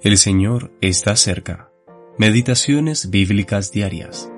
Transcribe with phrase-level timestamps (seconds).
[0.00, 1.72] El Señor está cerca.
[2.18, 4.32] Meditaciones bíblicas diarias.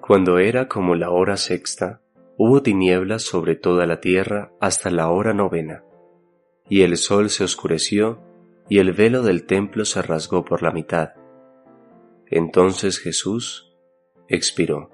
[0.00, 2.00] Cuando era como la hora sexta,
[2.36, 5.82] hubo tinieblas sobre toda la tierra hasta la hora novena,
[6.68, 8.22] y el sol se oscureció,
[8.68, 11.14] y el velo del templo se rasgó por la mitad.
[12.28, 13.76] Entonces Jesús
[14.28, 14.92] expiró.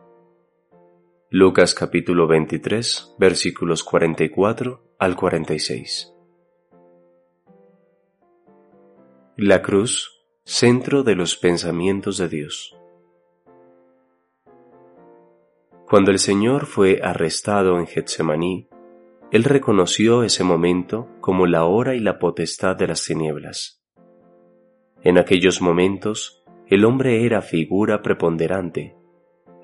[1.29, 6.11] Lucas capítulo 23 versículos 44 al 46.
[9.45, 12.77] La cruz, centro de los pensamientos de Dios.
[15.85, 18.68] Cuando el Señor fue arrestado en Getsemaní,
[19.32, 23.82] Él reconoció ese momento como la hora y la potestad de las tinieblas.
[25.03, 28.95] En aquellos momentos, el hombre era figura preponderante.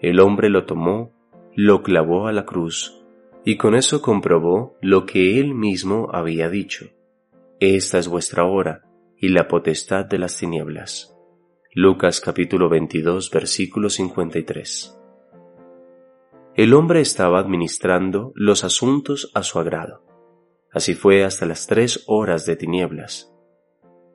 [0.01, 1.13] El hombre lo tomó,
[1.55, 3.07] lo clavó a la cruz,
[3.45, 6.89] y con eso comprobó lo que Él mismo había dicho.
[7.61, 8.88] Esta es vuestra hora
[9.21, 11.17] y la potestad de las tinieblas.
[11.75, 14.97] Lucas capítulo 22 versículo 53.
[16.55, 20.05] El hombre estaba administrando los asuntos a su agrado.
[20.73, 23.35] Así fue hasta las tres horas de tinieblas,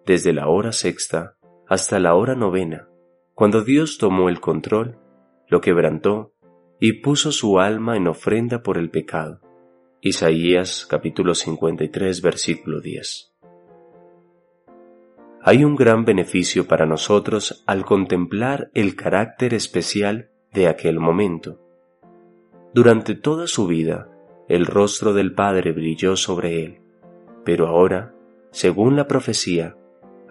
[0.05, 1.37] desde la hora sexta
[1.67, 2.87] hasta la hora novena,
[3.33, 4.99] cuando Dios tomó el control,
[5.47, 6.33] lo quebrantó
[6.79, 9.41] y puso su alma en ofrenda por el pecado.
[10.01, 13.32] Isaías capítulo 53 versículo 10
[15.45, 21.59] hay un gran beneficio para nosotros al contemplar el carácter especial de aquel momento.
[22.73, 24.09] Durante toda su vida,
[24.47, 26.81] el rostro del Padre brilló sobre él,
[27.43, 28.15] pero ahora,
[28.51, 29.75] según la profecía,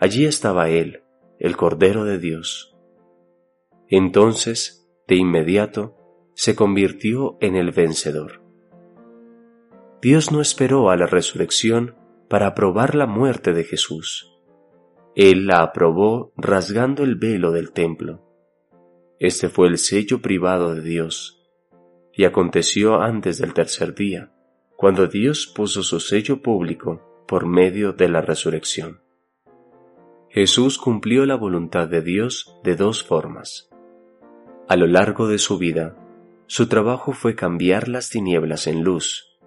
[0.01, 1.03] allí estaba él,
[1.39, 2.75] el Cordero de Dios.
[3.89, 5.95] Entonces, de inmediato,
[6.33, 8.41] se convirtió en el vencedor.
[10.01, 11.97] Dios no esperó a la resurrección
[12.29, 14.32] para aprobar la muerte de Jesús
[15.15, 18.23] él la aprobó rasgando el velo del templo.
[19.19, 21.39] Este fue el sello privado de Dios.
[22.15, 24.33] Y aconteció antes del tercer día,
[24.77, 29.01] cuando Dios puso su sello público por medio de la resurrección.
[30.31, 33.69] Jesús cumplió la voluntad de Dios de dos formas.
[34.67, 35.95] A lo largo de su vida,
[36.47, 39.39] su trabajo fue cambiar las tinieblas en luz.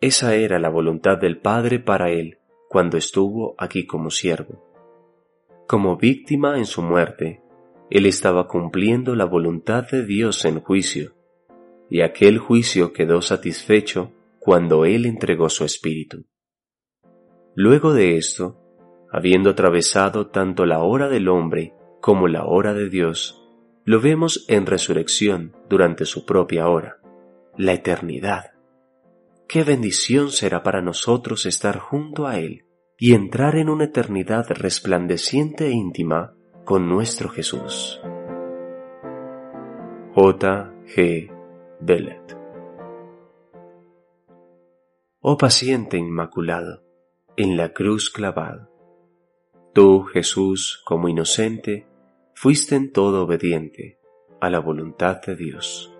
[0.00, 2.38] Esa era la voluntad del Padre para él
[2.70, 4.69] cuando estuvo aquí como siervo
[5.70, 7.44] como víctima en su muerte,
[7.90, 11.14] él estaba cumpliendo la voluntad de Dios en juicio,
[11.88, 14.10] y aquel juicio quedó satisfecho
[14.40, 16.26] cuando él entregó su espíritu.
[17.54, 18.58] Luego de esto,
[19.12, 23.40] habiendo atravesado tanto la hora del hombre como la hora de Dios,
[23.84, 26.96] lo vemos en resurrección durante su propia hora,
[27.56, 28.54] la eternidad.
[29.46, 32.64] Qué bendición será para nosotros estar junto a Él
[33.02, 36.34] y entrar en una eternidad resplandeciente e íntima
[36.66, 37.98] con nuestro Jesús.
[40.14, 40.74] J.
[40.84, 41.32] G.
[41.80, 42.36] Bellet
[45.20, 46.82] Oh paciente inmaculado,
[47.38, 48.70] en la cruz clavado,
[49.72, 51.86] tú, Jesús, como inocente,
[52.34, 53.98] fuiste en todo obediente
[54.42, 55.90] a la voluntad de Dios.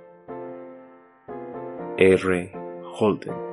[1.97, 2.53] R.
[2.99, 3.50] Holden